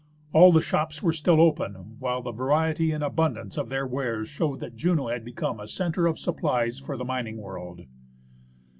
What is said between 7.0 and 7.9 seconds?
mining world.